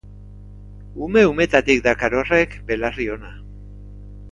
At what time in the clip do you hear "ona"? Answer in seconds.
3.21-3.33